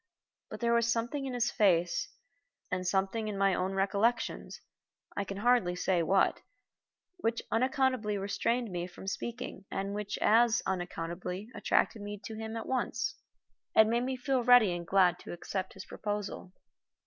But 0.49 0.61
there 0.61 0.73
was 0.73 0.91
something 0.91 1.27
in 1.27 1.35
his 1.35 1.51
face, 1.51 2.11
and 2.71 2.87
something 2.87 3.27
in 3.27 3.37
my 3.37 3.53
own 3.53 3.73
recollections 3.73 4.59
I 5.15 5.23
can 5.23 5.37
hardly 5.37 5.75
say 5.75 6.01
what 6.01 6.41
which 7.17 7.43
unaccountably 7.51 8.17
restrained 8.17 8.71
me 8.71 8.87
from 8.87 9.05
speaking 9.05 9.65
and 9.69 9.93
which 9.93 10.17
as 10.17 10.63
unaccountably 10.65 11.49
attracted 11.53 12.01
me 12.01 12.19
to 12.25 12.33
him 12.33 12.57
at 12.57 12.65
once, 12.65 13.15
and 13.75 13.91
made 13.91 14.01
me 14.03 14.15
feel 14.17 14.43
ready 14.43 14.73
and 14.75 14.87
glad 14.87 15.19
to 15.19 15.33
accept 15.33 15.73
his 15.73 15.85
proposal. 15.85 16.51